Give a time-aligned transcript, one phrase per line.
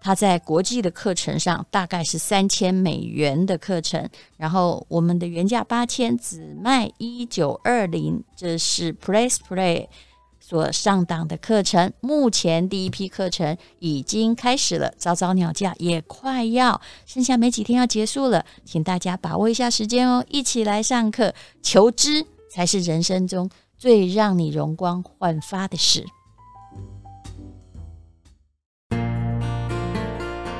[0.00, 9.88] 他在国际的课程上大概是三千美元的课程，然后我们的原价八千，只卖一九二零，这是 Press Play
[10.38, 11.92] 所上档的课程。
[12.00, 26.06] 目前第一批课程已经开始了，早早鸟价也快要剩下没几天要结束了，请大家把握一下时间哦，一起来上课，求知才是人生中最让你容光焕发的事。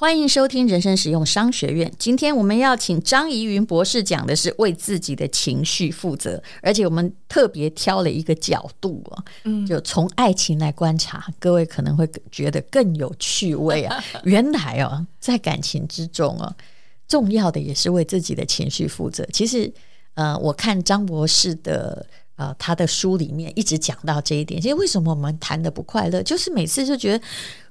[0.00, 1.92] 欢迎收听人生实用商学院。
[1.98, 14.00] 今天我们要请张怡云博士讲的是为自己的情绪负责，而且我们特别挑了一个角度啊，嗯，就从爱情来观察，各位可能会觉得更有趣味啊。
[14.22, 16.54] 原来哦，在感情之中哦，
[17.08, 19.26] 重要的也是为自己的情绪负责。
[19.32, 19.68] 其实，
[20.14, 22.06] 呃，我看张博士的
[22.38, 24.58] 呃他的书里面一直讲到这一点。
[24.58, 27.24] 其实为什么我们谈的不快乐，就是每次就觉得。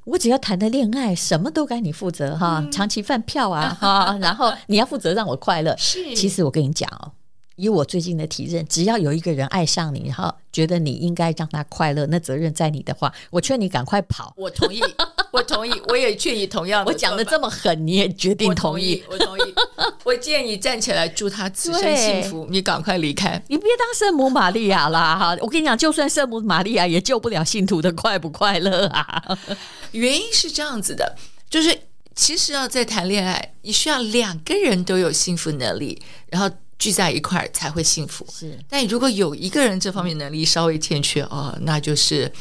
[0.07, 5.75] 我只要谈的恋爱，什么都该你负责哈，长期饭票啊哈，然后你要负责让我快乐。
[5.77, 7.11] 是，其实我跟你讲哦，
[7.57, 14.33] 以我最近的体认，只要有一个人爱上你，然后觉得你应该让他快乐，那责任在你的话，我劝你赶快跑。
[14.37, 14.81] 我同意，
[15.31, 16.89] 我同意，我也劝你同样的。
[16.93, 19.03] 我讲的这么狠，你也决定同意？
[19.09, 19.53] 我同意，我同意。
[20.05, 22.47] 我建议你站起来，祝他此生幸福。
[22.49, 25.37] 你赶快离开，你别当圣母玛利亚啦哈！
[25.41, 29.37] 我跟你讲，就算圣母玛利亚也救不了信徒的快不快乐啊。
[29.91, 31.15] 原因是这样子的，
[31.49, 31.77] 就是
[32.15, 36.49] 其实要在谈恋爱，你需要两个人都有幸福能力，然后
[36.79, 38.25] 聚在一块儿才会幸福。
[38.31, 42.31] 是，但如果有一个人这方面能力稍微欠缺哦，那就是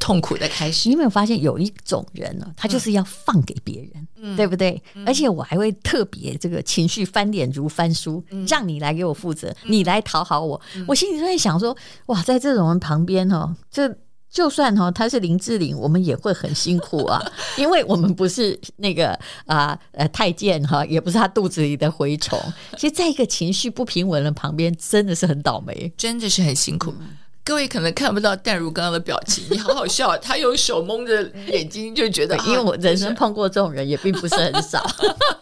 [0.00, 0.88] 痛苦的开始。
[0.88, 2.52] 你有没有发现有一种人呢？
[2.56, 4.82] 他就是要放给别人，嗯、对不对？
[4.94, 10.60] 嗯、而且我还会特别这个情绪翻脸如翻书，嗯、让你来给我负责，嗯、你来讨好我。
[10.74, 11.76] 嗯、我心里就在想说，
[12.06, 13.96] 哇，在这种人旁边哦，这。
[14.36, 17.18] 就算哈他是林志玲，我们也会很辛苦啊，
[17.56, 22.38] 因为我们不是那个啊呃太监哈，也不是他肚子里的蛔虫。
[22.76, 26.92] 其实，在一个情绪不平稳的旁边，真的是很倒霉，真的是很辛苦。
[27.00, 34.84] 嗯各位可能看不到淡如刚刚的表情，你好好笑，他用手蒙着眼睛，就觉得，因为我人生碰过这种人也并不是很少，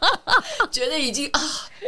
[0.70, 1.40] 觉得已经啊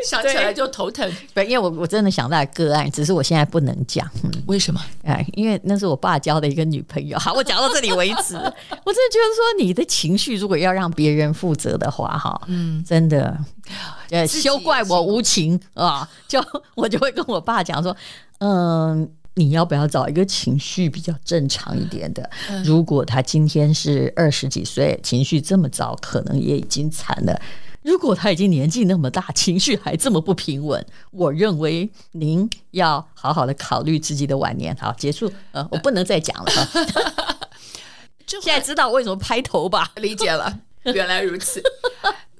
[0.09, 1.07] 想起来就头疼。
[1.35, 4.09] 不，因为我我真的想到个案，只是我现在不能讲。
[4.25, 4.81] 嗯，为什么？
[5.05, 7.19] 哎，因为那是我爸交的一个女朋友。
[7.19, 8.37] 好，我讲到这里为止。
[8.41, 13.37] 我真的觉得说，你的情绪如果要让别人负责的话，哈，嗯，真的，
[14.09, 16.09] 呃，休怪我无情啊！
[16.27, 16.43] 就
[16.75, 17.95] 我就会跟我爸讲说，
[18.39, 19.07] 嗯。
[19.37, 22.29] 你要不要找一个情绪比较正常一点的？
[22.49, 27.41] 嗯、如果他今天是二十几岁，情绪这么糟，可能也已经惨了。
[27.83, 34.75] 如果他已经年纪那么大，情绪还这么不平稳，我认为您要好好的考虑自己的晚年。
[34.77, 35.31] 好，结束。
[35.53, 36.51] 呃，我不能再讲了。
[38.27, 39.93] 现在知道为什么拍头吧？
[40.01, 41.63] 理解了，原来如此。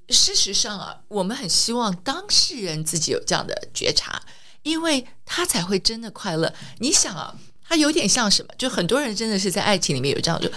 [0.09, 4.23] 事实上啊，我们很希望当事人自己有这样的觉察，
[4.67, 6.53] 因为他才会真的快乐。
[6.79, 7.33] 你想啊，
[7.69, 8.53] 他有点像什么？
[8.59, 10.51] 就很多人真的是在爱情里面有这样就，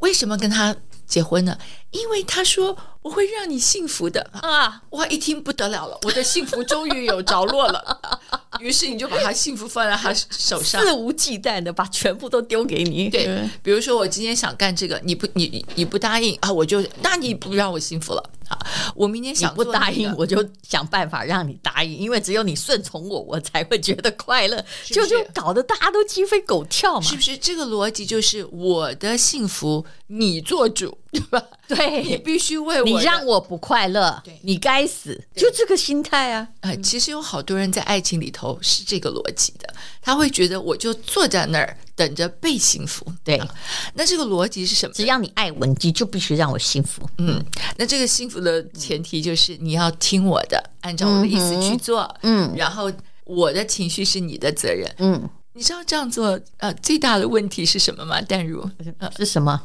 [0.00, 0.76] 为什么跟他
[1.08, 1.58] 结婚了？
[1.90, 4.82] 因为他说我会让你幸福的啊！
[4.90, 7.98] 哇，一听不得了了，我的幸福终于有着落了。
[8.60, 13.08] 于是你就把他幸福放在他手上，肆无忌惮的把全部都丢给你。
[13.08, 18.58] 对，比如说我今天想干这个，你不，你你不答应啊，我就那你不让我幸福了啊！
[18.94, 24.62] 我明天想、那个、不答应，我就想办法让你答应，因为只有你顺从我，我才会觉得快乐。
[24.84, 27.38] 是是就就搞得大家都鸡飞狗跳嘛，是不是？
[27.38, 31.42] 这个逻辑就是我的幸福你做主， 对吧？
[31.66, 36.46] 对，你必须为我，你让我不快乐，对你该死，就这个心态啊！
[36.60, 39.72] 呃，其实有好多人在爱情里头是这个逻辑的，
[40.02, 43.06] 他会觉得我就坐在那儿等着被幸福。
[43.24, 43.54] 对，啊、
[43.94, 44.92] 那这个逻辑是什么？
[44.92, 47.08] 只要你爱我，你就必须让我幸福。
[47.16, 47.42] 嗯，
[47.78, 52.14] 那这个幸福的前提就是你要听我的，按照我的意思去做。
[52.22, 52.92] 嗯，然后
[53.24, 54.94] 我的情绪是你的责任。
[54.98, 55.30] 嗯。
[55.58, 58.20] 你知道这样做呃最大的问题是什么吗？
[58.20, 58.64] 淡如，
[58.98, 59.60] 呃，是什么？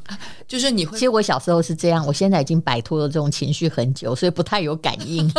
[0.47, 0.97] 就是你会。
[0.97, 5.31] 其实我小时候是这样，我现在已经摆脱了这种情绪很久，所以不太有感应。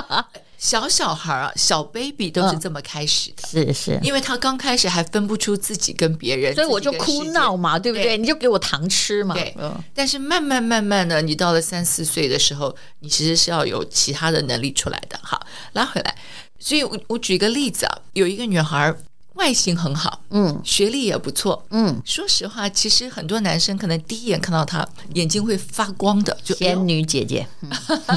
[0.56, 8.04] 小小孩啊，小 baby 都是这么开始的，是是，因为他刚开始还分不出自己跟别人，所以我就哭闹嘛，对不对？
[8.04, 9.34] 对，你就给我糖吃嘛。
[9.34, 9.54] 对，
[9.92, 15.20] 但是慢慢慢慢的，你到了三四岁的时候，你其实是要有其他的能力出来的。
[15.22, 16.16] 好，拉回来。
[16.58, 18.96] 所以我我举一个例子啊，有一个女孩。
[19.38, 22.02] 外形很好，嗯，学历也不错，嗯。
[22.04, 27.46] 说实话，其实很多男生可能第一眼看到她，眼睛会发光的，就仙女姐姐。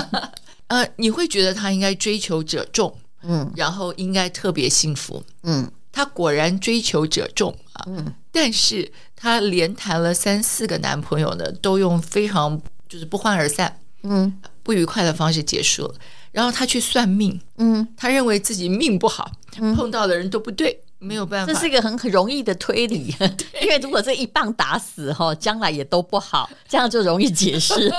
[0.68, 5.72] 呃，你会觉得她应该追求者众，嗯，然后应该特别幸福，嗯。
[5.94, 8.14] 她果然追求者众啊，嗯。
[8.32, 12.60] 但是她连谈了三四个男朋友呢，都用非常
[12.90, 14.34] 就是不欢而散，嗯，
[14.64, 15.96] 不愉快的方式结束了。
[16.32, 19.30] 然后她去算命，嗯，她认为自己命不好，
[19.76, 20.82] 碰到的人都不对。
[21.02, 23.14] 没有办法，这是一个很很容易的推理，
[23.62, 27.92] 因为如果这一棒打死哈，将来也都不好，这样就容易解释。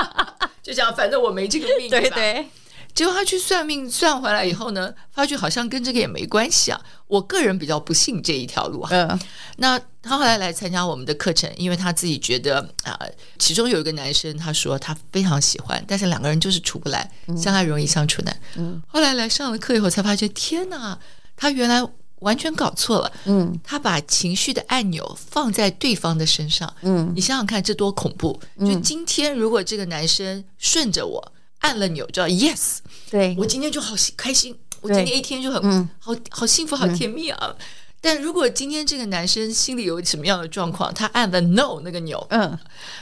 [0.62, 2.48] 就这样，反正我没这个命，对对。
[2.94, 6.80] 结果他去算命，算回来以后呢，发觉好像跟这个也没关系啊。
[7.06, 8.88] 我个人比较不信这一条路啊。
[8.90, 9.20] 嗯。
[9.58, 18.34] 那他后来来参加我们的课程，因为他自己觉得啊、呃，其中有一个男生，他说他非常喜欢，但是两个人就是处不来，相爱容易相处难。
[18.56, 18.82] 嗯。
[18.88, 20.98] 后来来上了课以后，才发觉天哪，
[21.36, 21.86] 他原来。
[22.20, 28.40] 完全搞错了，嗯，他把情绪的按钮放在对方的身上，嗯，你想想看，这多恐怖！
[28.58, 32.78] 就今天，如果这个男生顺着我按了钮，叫 yes，
[33.10, 37.54] 对，我今天就好开心，我今天一天就很好好幸福，好甜蜜啊。
[38.00, 42.56] 但如果今天这个男生心里有什么样的状况，他按了 no 那个钮，嗯，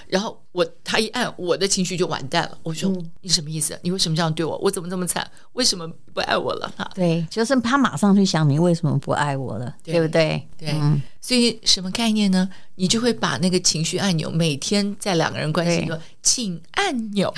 [0.06, 2.56] 然后我他一按，我的情绪就完蛋了。
[2.62, 3.78] 我说、嗯、你什么意思？
[3.82, 4.56] 你为什么这样对我？
[4.58, 5.30] 我怎么这么惨？
[5.52, 6.72] 为什么不爱我了？
[6.76, 10.48] 哈，对，就是他马上去想你为什么不爱我了，对，对不对？
[10.56, 12.48] 对，嗯、所以什么概念呢？
[12.76, 17.32] 你就会把那个情绪按钮每天在两个人关系中，请按钮，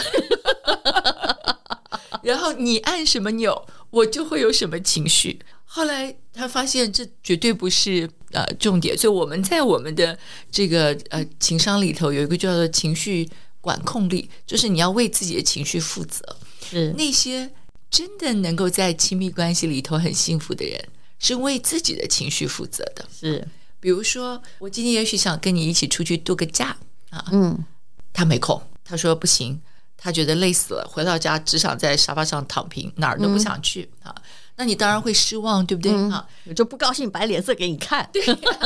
[2.22, 5.40] 然后你按什么钮，我就会有什么情绪。
[5.68, 10.18] 后来他发现这绝对不是呃重点，所以我们在我们的
[10.50, 13.28] 这个呃情商里头有一个叫做情绪
[13.61, 16.25] 管控力，就是你要为自己的情绪负责。
[16.62, 17.50] 是那些
[17.90, 23.04] 真的能够在亲密关系里头很幸福的人，是为自己的情绪负责的。
[23.12, 23.46] 是，
[23.78, 26.76] 比如说我今天也许想跟你一起出去度个假
[27.11, 27.64] 啊，嗯，
[28.12, 29.61] 他没空，他说不行，
[29.96, 34.14] 他觉得累死了，回到家只想在沙发上躺平，哪儿都不想去啊。
[34.56, 35.92] 那你当然会失望，对不对？
[36.10, 38.08] 哈、嗯，我就不高兴，摆脸色给你看。
[38.12, 38.22] 对，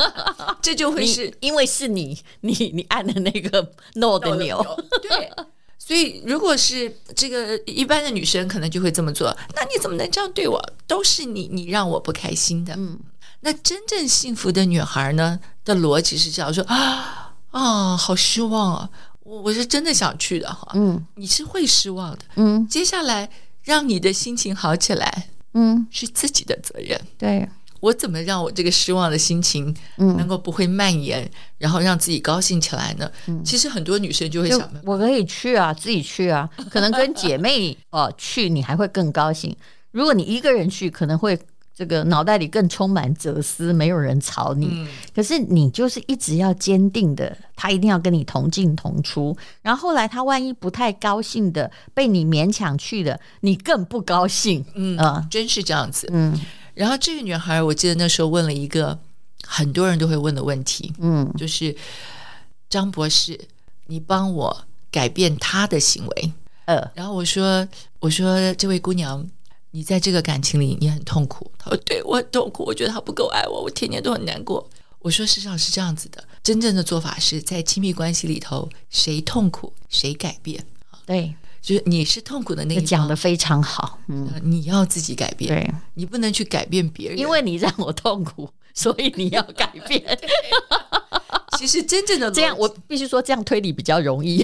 [0.61, 4.65] 这就会是因为是你，你你按的那个 no 的钮。
[5.01, 5.29] 对，
[5.77, 9.35] 所以如果是这个一般的女生，可能就会这么做。
[9.55, 10.73] 那你怎么能这样对我？
[10.87, 12.73] 都是你，你让我不开心的。
[12.77, 12.97] 嗯，
[13.41, 15.39] 那真正幸福的女孩呢？
[15.65, 18.89] 的逻辑是这样说啊啊，好失望啊！
[19.23, 20.71] 我我是真的想去的哈。
[20.73, 22.19] 嗯，你是会失望的。
[22.35, 23.29] 嗯，接下来
[23.63, 25.27] 让你的心情好起来。
[25.53, 26.99] 嗯，是自己的责任。
[27.17, 27.47] 对，
[27.79, 33.11] 我怎么让我这个失望的心情，能够不会蔓延，嗯、然后让自己高兴起来呢？
[33.27, 39.55] 嗯、其实很多女生就会想，我可以去啊，自己去啊，可能跟姐妹哦 去，你还会更高兴。
[39.91, 41.39] 如果你一个人去，可能会。
[41.81, 44.67] 这个脑袋里更充满哲思，没有人吵你。
[44.71, 49.35] 嗯、可是你就是一直要坚定的，他一定要跟你同进同出。
[49.63, 54.63] 然后后来他万一不太高兴的被你勉强去了，你更不高兴。
[54.75, 56.07] 嗯啊、呃，真是这样子。
[56.13, 56.39] 嗯，
[56.75, 58.99] 然后这个女孩，我记得那时候问了一个
[59.43, 61.75] 很多人都会问的问题，嗯，就是
[62.69, 63.39] 张博士，
[63.87, 66.31] 你帮我改变他的行为。
[66.65, 67.67] 呃，然后我说，
[67.99, 69.27] 我说这位姑娘。
[69.71, 71.49] 你在这个感情里，你很痛苦。
[71.57, 80.63] 他说：“对，我很痛苦，我觉得他不够爱我，我天天都很难过。”我说：“事实上是这样子的，真正的做法是在亲密关系里头，谁痛苦谁改变。
[81.05, 83.99] 对，就是你是痛苦的那一讲的非常好。
[84.07, 90.03] 嗯，你要自己改变，对，你不能去改变别人，因为你让我痛苦，所以你要改变。
[91.61, 94.43] 其实真正的这样，我必须说，这样推理比较容易。”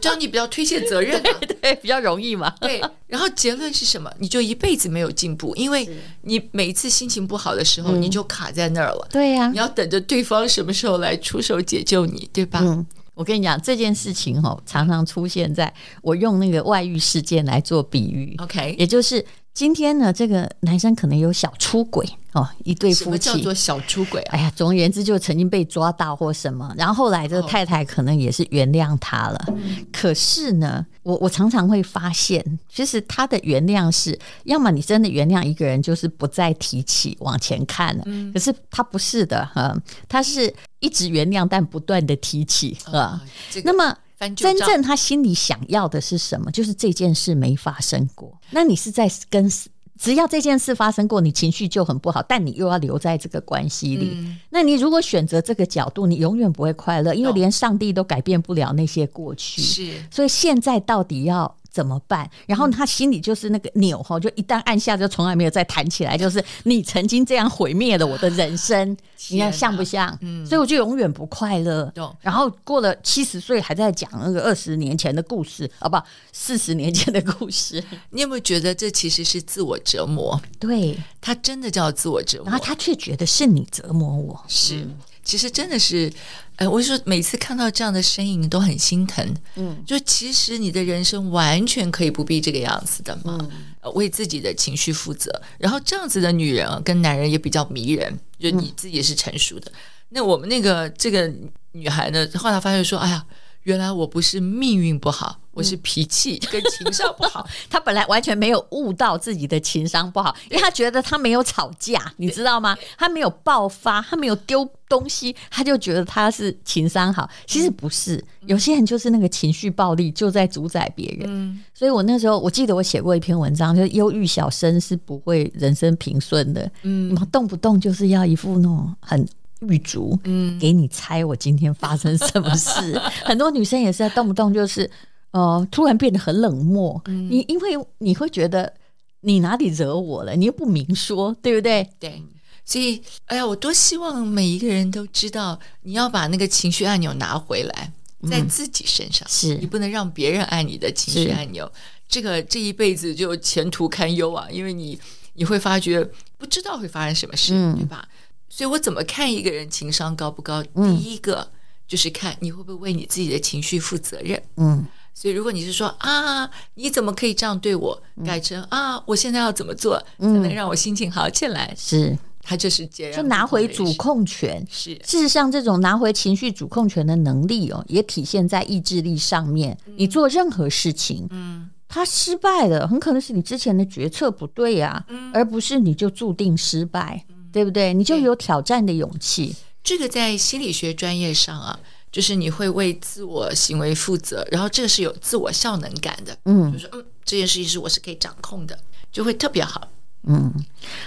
[0.00, 2.52] 这样你比较推卸责任、啊， 对，对，比较容易嘛。
[2.60, 4.12] 对，然后结论是什么？
[4.18, 5.88] 你就一辈子没有进步，因为
[6.22, 9.08] 你每一次心情不好的时候，你就卡在那儿了。
[9.10, 12.60] 对呀，你要等着对方什么时候来出手解救你，对吧？
[12.62, 18.34] 嗯，我跟你讲这件事情哦，常常出现在我用那个外遇事件来做比喻。
[18.38, 19.24] OK，也就是。
[19.54, 23.04] 今天呢，这个男生可能有小出轨哦，一对夫妻。
[23.04, 24.32] 什么叫做小出轨啊？
[24.32, 29.44] 哎呀，总而言之，就曾经被抓到或什么，然后后来这个太太可能也是原谅他了。
[29.48, 29.54] 哦、
[29.92, 38.02] 可是呢，我我常常会发现，其实他的原谅是，要么你真的原谅一个人，就是不再提起往前看了。
[38.06, 39.76] 嗯、可是他不是的哈，
[40.08, 42.92] 他是一直原谅，但不断的提起啊。
[42.92, 43.94] 哦这个、那么。
[44.30, 46.50] 真正他心里想要的是什么？
[46.50, 48.38] 就是这件事没发生过。
[48.50, 49.50] 那你是在跟，
[49.98, 54.12] 只要这件事发生过，你情绪就很不好，但你又要留在这个关系里。
[54.14, 59.62] 嗯、那你如果选择这个角度，你永远不会快乐，因为连上帝都改变不了那些过去。
[59.62, 62.30] 是，所以现在到底要怎么办？
[62.46, 66.16] 然后他心里就是那个钮哈，就一旦按下，就从来没有再弹起来。
[66.18, 68.94] 就是你曾经这样毁灭了我的人生，
[69.30, 70.16] 你看像不像？
[70.20, 71.90] 嗯，所以我就永远不快乐。
[72.20, 76.04] 然后过了七十岁，还在讲那个二十年前的故事，好不好？
[76.30, 80.38] 四十年前的故事， 你有没有觉得这其实是自我折磨？
[80.60, 84.86] 对，他真的叫自我折磨，然后他却觉得是你折磨我，是。
[85.24, 86.12] 其实真的是，
[86.56, 89.34] 呃，我说每次看到这样的身影都很心疼。
[89.56, 93.38] 嗯，就其实你的人生完全可以不必这个样子的嘛，
[93.82, 95.30] 嗯、为自己的情绪负责。
[95.58, 99.70] 然后这样子的女人啊，跟男人也比较迷人，就你自己也是成熟的。
[99.70, 99.78] 嗯、
[100.10, 101.32] 那我们那个这个
[101.72, 103.24] 女孩呢，后来发现说，哎呀。
[103.64, 107.46] 原来我不是命运不好，我是脾气 跟情商不好。
[107.70, 112.76] 他本来完全没有悟到自己的情商不好，因为他觉得他没有吵架，你知道吗？
[112.98, 117.28] 他没有爆发，他没有丢东西，他就觉得他是情商好。
[117.46, 121.64] 其实不是，有些人就是那个情绪暴力就在主宰别人。
[121.72, 126.70] 所以我那时候我记得我写过一篇文章，就是忧郁小生是不会人生平顺的。
[126.82, 129.24] 嗯，动不动就是要一副那种很。
[129.68, 132.98] 狱卒，嗯，给你猜我今天发生什么事。
[133.24, 134.90] 很多女生也是在动不动就是，
[135.30, 137.00] 呃，突然变得很冷漠。
[137.06, 138.72] 嗯，你因为你会觉得
[139.20, 141.88] 你哪里惹我了，你又不明说，对不对？
[141.98, 142.22] 对，
[142.64, 147.92] 所以，哎呀，我多希望每一个人都知道，你要把那个情绪按钮拿回来，
[148.28, 151.70] 在自己身上，是你不能让别人按你的情绪按钮。
[152.08, 154.98] 这个这一辈子就前途堪忧啊，因为你
[155.34, 158.06] 你会发觉不知道会发生什么事，嗯、对吧？
[158.54, 160.62] 所以我怎么看一个人情商高不高？
[160.62, 161.48] 第一个
[161.88, 164.40] 就是看你会不会为你自己的情绪负责任。
[164.58, 168.02] 嗯，所以如果你是说啊，你怎么可以这样对我？
[168.26, 171.74] 改成啊，我现在要怎么做才能让我心情好起来？
[171.78, 174.62] 是，他就是这样，就拿回主控权。
[174.70, 179.78] 是，事实上，这种拿回情绪主控权的能力哦，也体现在意志力上面。
[179.96, 187.24] 你做任何事情，嗯，他失败了，很可能是你之前的决策不对呀，而不是你就注定失败。
[187.52, 187.92] 对不对？
[187.92, 189.54] 你就有挑战的勇气。
[189.84, 191.78] 这个在心理学专业上啊，
[192.10, 196.36] 就是你会为自我行为负责，然后这个是有自我效能感的。
[196.44, 198.78] 嗯，就是嗯，这件事情是我是可以掌控的，
[199.10, 199.88] 就会特别好。
[200.24, 200.52] 嗯，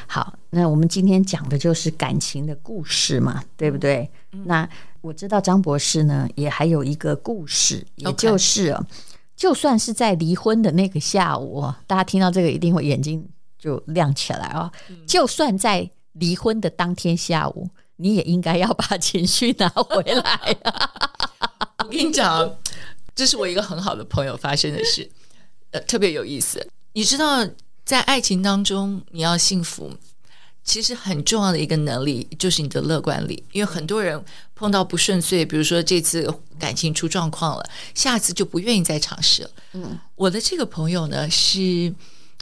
[0.08, 4.10] 好，那我们今天讲的就是感情的故事嘛，对不对？
[4.34, 8.78] 嗯、那我知道张博士呢，也还有一个故事，也就是.
[9.38, 13.26] 就算是在离婚的那个下午，大家听到这个一定会眼睛
[13.60, 14.72] 就亮起来啊！
[14.90, 20.58] 嗯、就算在离婚的当天下午，你也应该要把情绪拿回来。
[21.80, 22.58] 我跟你讲，
[23.16, 25.10] 这是我一个很好的朋友发生的事，
[25.72, 26.68] 呃，特别有意思。
[26.94, 27.48] 你知道，
[27.86, 29.92] 在爱情当中，你要幸福，
[30.64, 33.44] 其实很重要的一个能力就是你的乐观力。
[33.52, 34.24] 因为很多人
[34.56, 39.50] 碰到不顺遂，比如说这次感情出状况了，下次就不愿意再尝试了。
[39.74, 41.94] 嗯，我的这个朋友呢，是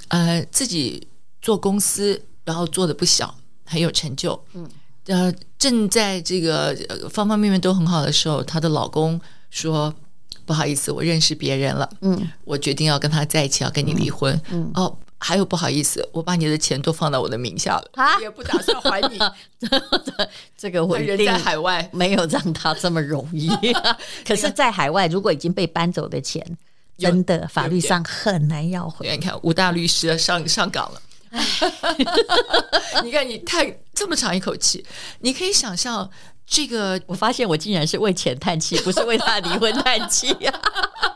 [0.07, 1.07] 呃自己
[1.41, 2.21] 做公司。
[2.45, 3.33] 然后做的不小，
[3.65, 4.39] 很有成就。
[4.53, 4.69] 嗯，
[5.07, 6.75] 呃，正在这个
[7.09, 9.93] 方方面面都很好的时候，她的老公说
[10.45, 11.89] ：“不好意思，我认识别人了。
[12.01, 14.33] 嗯，我决定要跟他在一起，要跟你离婚。
[14.49, 19.17] 嗯，嗯哦。”还有不好意思，我把你的钱都放到我的名下了，他也不打算还你。
[20.57, 23.49] 这个我人在海外没有让他这么容易。
[24.27, 26.45] 可是，在海外如果已经被搬走的钱，
[26.97, 29.09] 真的法律上很难要回。
[29.09, 31.01] 你看，吴大律师上上岗了。
[33.03, 34.85] 你看，你叹这么长一口气，
[35.21, 36.09] 你可以想象
[36.45, 37.01] 这个。
[37.07, 40.53] 我发现我竟然是为钱叹气，不是为他离婚叹气呀。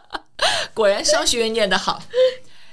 [0.74, 2.02] 果然商学院念得好。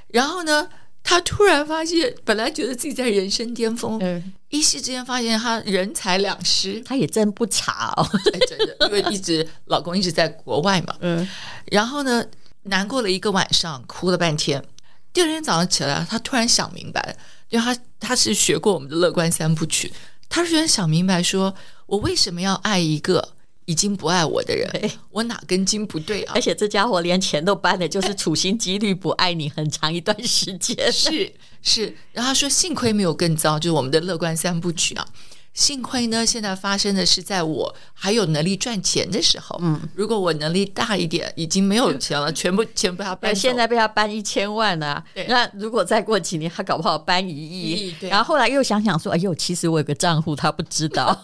[0.08, 0.68] 然后呢？
[1.06, 6.80] 他突然发现，本来觉得自己在人生巅峰，嗯，一夕之间发现他人财两失。
[6.80, 11.28] 他也真不查哦，哎，真的，因为一直老公一直在国外嘛，嗯，
[11.66, 12.24] 然后呢，
[12.62, 14.64] 难过了一个晚上，哭了半天。
[15.12, 17.14] 第二天早上起来，他突然想明白，
[17.54, 19.92] 因为他他是学过我们的乐观三部曲，
[20.28, 21.56] 他居然想明白说，说
[21.86, 23.30] 我为什么要爱一个。
[23.66, 26.32] 已经不爱我的人，我哪根筋不对啊？
[26.34, 30.92] 而且这家伙连钱都搬的，就是处心积虑不爱你很长一段时间。
[30.92, 31.32] 是
[31.62, 35.08] 是，然后他说幸亏没有更糟，就是我们的乐观三部曲啊。
[35.54, 39.56] 幸亏呢，现在发生的是在我还有能力赚钱的时候。
[39.62, 43.34] 嗯，如果我能力大一点，已经没有钱了， 全部钱被他搬。
[43.34, 45.02] 现在被他搬一千万啊！
[45.28, 47.94] 那如果再过几年，他搞不好搬一亿。
[48.00, 51.16] 然后后来又想想说，哎呦，其实我有个账户，他不知道，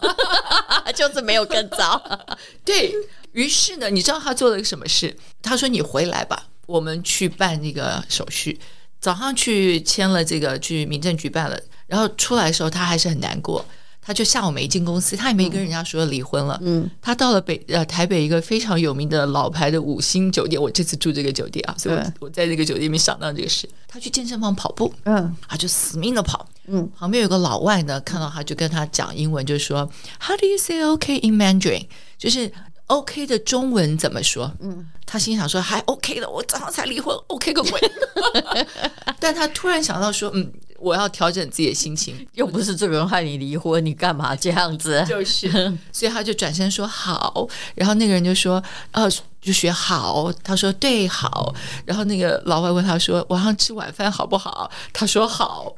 [0.95, 2.01] 就是没有更糟。
[2.63, 2.93] 对，
[3.33, 5.13] 于是呢，你知道他做了个什么事？
[5.41, 8.57] 他说：“你回来吧，我们去办那个手续。”
[9.01, 13.65] 早上去签了这个，去民政局办了，然后出来的时候，他还是很难过。
[14.01, 16.59] 他就下午没进公司，他也没跟人家说离婚了。
[16.63, 23.69] 嗯，他到了北呃台北一个非常有名的老牌的五星酒店，我这次住这个酒店啊，所以我我在这个酒店里面想到这个事。
[23.87, 29.87] 他去健身房跑步，嗯，他就死命的跑，嗯，旁边有个老外呢，看到他就跟他讲英文，就说
[30.19, 31.85] How do you say OK in Mandarin？
[32.17, 32.51] 就是
[32.91, 34.51] OK 的中文怎么说？
[34.59, 37.91] 嗯，他心想说还 OK 的，我早上才离婚，OK 个鬼！
[39.19, 40.51] 但他突然想到说，嗯。
[40.81, 45.05] 我要调整自己的心情，又不是这个人害你离婚，你干嘛这样子？
[45.07, 45.47] 就是，
[45.93, 49.07] 所以他就转身说好，然后那个人就说，呃，
[49.39, 51.53] 就学好，他说对好，
[51.85, 54.71] 然后那个老外问他说晚上吃晚饭好不好？
[54.91, 55.71] 他说好。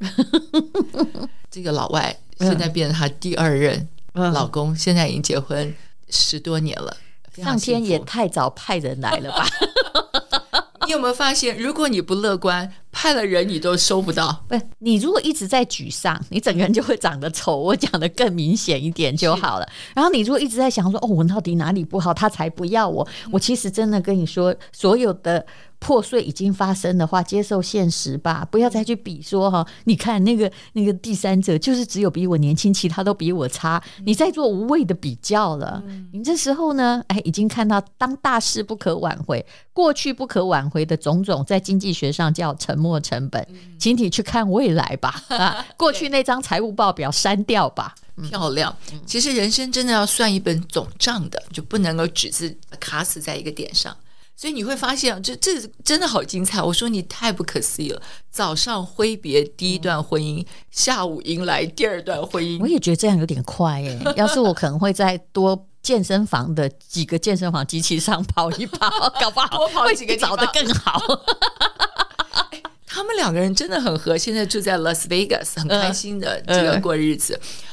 [1.51, 5.75] 这个老外现在变成他第二任老公，现在已经结婚
[6.09, 6.95] 十多年了。
[7.35, 9.45] 上天也太早派人来了吧？
[10.85, 14.43] 你有没有发现，如果你不乐观，派了人你都收不到。
[14.49, 17.57] 不是，你如果一直在沮丧，你整个人就会长得丑。
[17.57, 19.69] 我讲的更明显一点就好了。
[19.95, 23.07] 然后你如果一直在想说，哦，我到底哪里不好，他才不要我。
[23.31, 25.45] 我其实真的跟你说，所有的。
[25.83, 29.67] 破碎已经发生的话，接受现实吧，不要再去比说哈。
[29.83, 33.83] 你看那个那个第三者，就是只有比我年轻，其他都比我差。
[34.05, 35.83] 你在做无谓的比较了。
[36.13, 43.45] 你这时候呢，哎，已经看到当大事不可挽回，过去不可挽回的种种，在经济学上叫沉没成本。
[43.77, 47.93] 请你去看未来吧，啊， 过去那张财务报表删掉吧。
[48.29, 48.73] 漂亮。
[49.05, 53.93] 其实人生真的要算一本总账的，就不能够只是卡死在一个点上。
[54.35, 56.61] 所以你会发现，这这真的好精彩。
[56.61, 58.01] 我说你太不可思议了。
[58.29, 62.59] 早上挥别第一段婚姻，下午迎来第二段婚姻。
[62.59, 63.97] 我也觉得这样有点快耶。
[64.15, 68.89] 要是我可能会再多健身房的几个健身房机器上跑一跑，
[69.21, 70.99] 搞不好多跑几个找的更好。
[72.85, 77.33] 他们两个人真的很合，现在住在 Las Vegas，很开心的这个过日子。
[77.33, 77.39] 嗯。
[77.39, 77.72] 嗯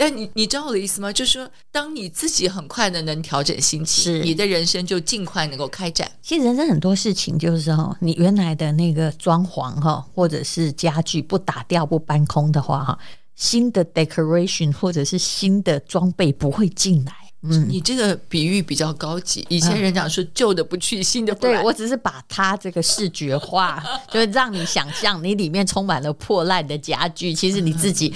[0.00, 1.12] 但你你知道我的意思吗？
[1.12, 6.08] 就是说，当你自己很快的能调整心情，你的人生就尽快能够开展。
[6.22, 12.98] 其实人生很多事情就是说，你原来的那个装潢哈，或者是家具不打掉不搬空的话哈，
[13.34, 17.12] 新的 decoration 或者是新的装备不会进来。
[17.42, 19.44] 嗯，你这个比喻比较高级。
[19.48, 21.54] 以前人讲说旧的不去，新的不来。
[21.54, 28.14] 对，我只是把它这个视觉化， 就是让你想象你里面充满了破烂的家具，其实你自己。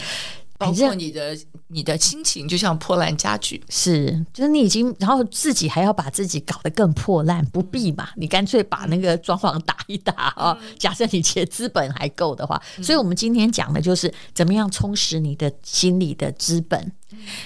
[0.66, 8.08] 包括你的你的心情就像破烂家具，是，就是你已经，然后自己还要把自己搞得更破烂，不必嘛？
[8.16, 10.58] 你干脆把那个装潢打一打啊！
[10.78, 16.92] 假设你其实资本还够的话，所以我们今天讲的就是怎么样充实你的心理的资本。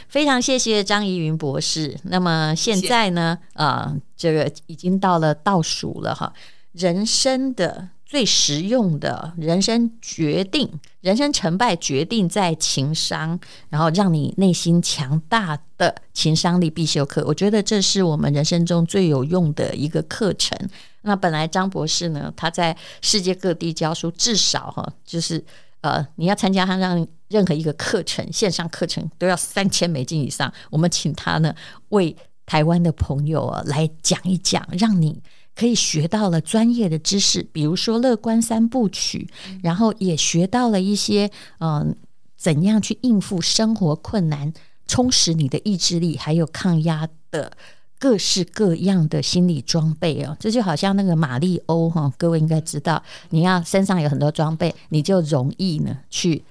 [0.09, 1.99] 非常谢谢张怡云博士。
[2.05, 6.33] 那么现在呢，啊，这个已经到了倒数了哈，
[6.73, 7.91] 人生的。
[8.07, 13.39] 最实用的人生决定，人生成败决定在情商，
[13.69, 17.23] 然后让你内心强大的情商力必修课。
[17.27, 20.57] 我觉得这是我们人生中最有用的一个课程。
[21.03, 25.45] 那本来张博士呢，他在世界各地教书，至少哈，就是。
[25.83, 30.53] 呃，你要参加他让任何一个课程，线上课程都要三千美金以上。
[30.69, 31.55] 我们请他呢
[31.91, 35.23] 为台湾的朋友啊来讲一讲，让你
[35.57, 39.29] 可以学到了专业的知识，比如说乐观三部曲，
[39.63, 41.97] 然后也学到了一些嗯、呃，
[42.37, 44.53] 怎样去应付生活困难，
[44.87, 47.51] 充实你的意志力，还有抗压的。
[47.99, 56.45] 各式各样的心理装备哦，这就好像那个马里欧哈，各位应该知道，你要身上有很多装备，你就容易呢去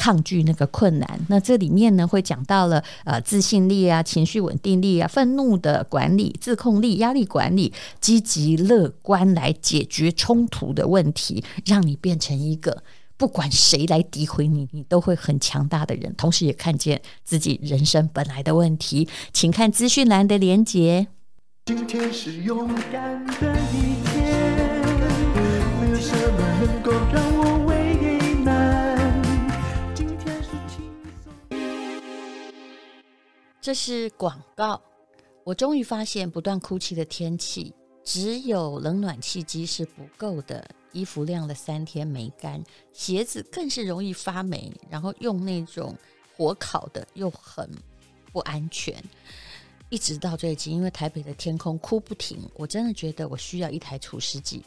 [0.00, 1.20] 抗拒那个困难。
[1.28, 12.82] 那这里面呢会讲到了呃自信力啊、情绪稳定力啊、愤怒的管理、自控力、压力管理、积极乐观来解决冲突的问题，让你变成一个。
[13.18, 19.06] 不管谁来诋毁你，你都会很强大的人，同时也看见自己人生本来的问题。
[19.34, 21.08] 请看资讯栏的连接。
[21.66, 24.24] 今天是勇敢的一天，
[25.82, 27.29] 没有什么能够让
[33.60, 34.80] 这是广告。
[35.44, 40.68] 我终于发现，不断哭泣的天气，只有冷暖气机是不够的。
[40.92, 42.60] 衣服晾了三天没干，
[42.92, 45.96] 鞋子更是容易发霉，然后用那种
[46.36, 47.70] 火烤的又很
[48.32, 49.00] 不安全。
[49.88, 54.64] 一直到最近，因为台北的天空哭不停，我真的觉得我需要一台除湿机。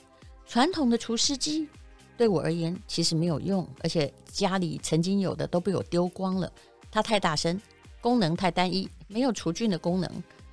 [0.47, 1.67] 传统的除湿机
[2.15, 6.49] 对我而言其实没有用，而且家里曾经有的都被我丢光了。
[6.89, 7.61] 它太大声，
[8.03, 10.11] 功能太单一，没有除菌的功能，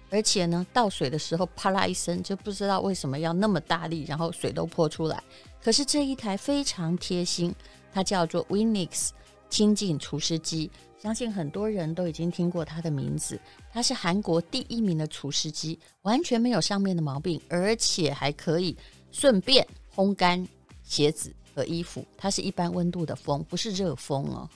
[0.08, 5.20] 而且呢，倒水的时候啪啦一声，就不知道为什么要那么大力，然后水都泼出来。
[5.60, 7.52] 可是这一台非常贴心，
[7.92, 9.08] 它叫做 Winix
[9.48, 13.40] 清净除湿机，相信很多人都已经听过它的名字。
[13.72, 18.76] 它是韩国第一名的除湿机，完全没有上面的毛病，而且还可以
[19.10, 20.46] 顺便烘干
[20.84, 22.06] 鞋子和衣服。
[22.16, 24.48] 它是一般温度的风，不是热风哦。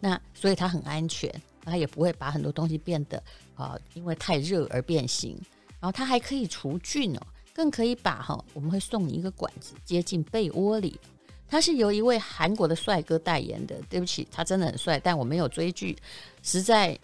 [0.00, 1.30] 那所以它很安全，
[1.64, 3.22] 它也不会把很多东西变得
[3.54, 5.38] 啊、因为太热而变形。
[5.80, 7.20] 然后它还可以除菌哦。
[7.54, 10.98] 更可以把哈，我们会送你一个管子接进被窝里。
[11.46, 13.76] 它是由一位韩国的帅哥代言的。
[13.90, 15.94] 对不起，他真的很帅，但我没有追剧，
[16.42, 16.98] 实在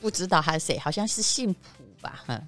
[0.00, 1.60] 不知道他是谁，好像是姓朴
[2.00, 2.22] 吧？
[2.26, 2.42] 哈，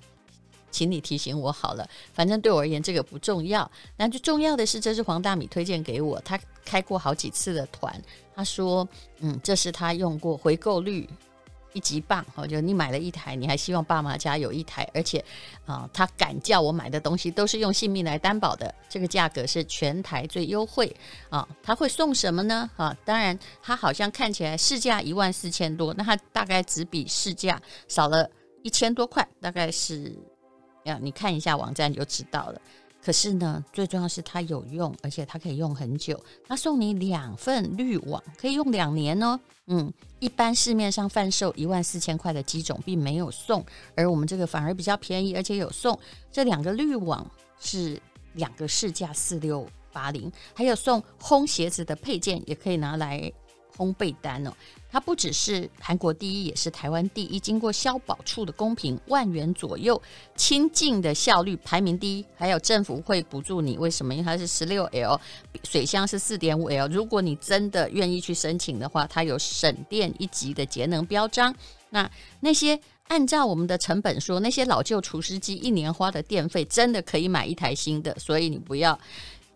[0.71, 1.87] 请你提醒我好了。
[2.15, 8.03] 反正对我而言这个不重要，那最重要的是这是黄大米推荐给我，他开过好几次的团，
[8.35, 11.07] 他说嗯，这是他用过回购率。
[11.77, 12.47] 一级棒哦！
[12.47, 15.23] 就你买了一台，你还希望爸妈家有一台，而且
[15.67, 20.97] 啊，他敢叫我买的东西都是用性命来担保的，这个价格是全台最优惠
[21.29, 21.47] 啊！
[21.63, 22.71] 他会送什么呢？
[22.79, 28.31] 啊，当然，他好像看起来市价一万四千多，那他大概只比市价少了
[28.63, 30.17] 一千多块，大概是，
[30.85, 32.61] 呀，你看一下网站就知道了。
[33.07, 36.21] 可是呢，最重要是它有用，而且它可以用很久。
[36.45, 39.39] 它送你两份滤网，可以用两年哦。
[39.69, 43.65] 嗯，一般市面上贩售一万四千块的机种并没有送，
[43.95, 45.97] 而我们这个反而比较便宜，而且有送
[46.33, 47.25] 这两个滤网
[47.61, 47.97] 是
[48.33, 53.33] 两个市价四六八零，还有送烘鞋子的配件，也可以拿来
[53.77, 54.53] 烘被单哦。
[54.97, 57.39] 它不只是韩国第一，也是台湾第一。
[57.39, 60.01] 经过消保处的公平，万元左右，
[60.37, 62.25] 清净的效率排名第一。
[62.35, 64.15] 还有政府会补助你，为什么？
[64.15, 65.21] 因为它是十六 L，
[65.65, 66.89] 水箱是四点五 L。
[66.89, 71.55] 如果你真的愿意去申请的话，它有省电一级的节能标章。
[71.91, 78.19] 那那些按照我们的成本说，那些老旧除湿机一年花的电费，真的可以买一台新的。
[78.19, 78.99] 所以你不要，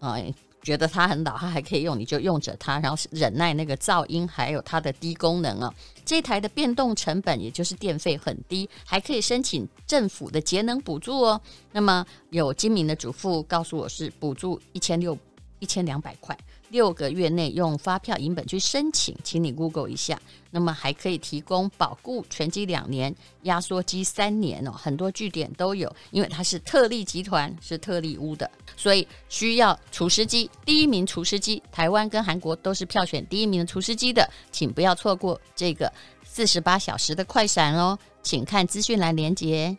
[0.00, 0.34] 哎。
[0.62, 5.72] 觉得它很老，它还可以用，你就用着它，然后忍耐那个噪音，还有它的低功能啊。
[6.04, 11.40] 这台的变动成本也就是电费很低，还可以申请政府的节能补助哦。
[11.72, 15.16] 那么有精明的主妇告诉我是补助一千六
[15.60, 16.36] 一千两百块。
[16.70, 20.18] 六个月内用发票影本去申请，请你 Google 一下。
[20.52, 25.94] 那么还可以提供保固全机两年，压缩机三年哦，很多据点都有。
[26.10, 30.50] 因为它是特力集团，是特力屋的，所以需要除湿机。
[30.64, 35.92] 第一名除湿机，台湾跟韩国都是票选第一名的除湿机的，请不要错过这个
[36.24, 37.98] 四十八小时的快闪哦。
[38.22, 39.76] 请看资讯栏连接。